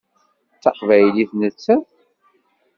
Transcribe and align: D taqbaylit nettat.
D 0.53 0.57
taqbaylit 0.63 1.31
nettat. 1.39 1.87